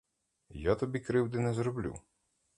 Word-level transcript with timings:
Я 0.59 0.75
тобі 0.75 0.99
кривди 0.99 1.39
не 1.39 1.53
зроблю. 1.53 2.01